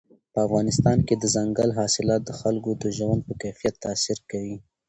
[0.33, 4.57] په افغانستان کې دځنګل حاصلات د خلکو د ژوند په کیفیت تاثیر کوي.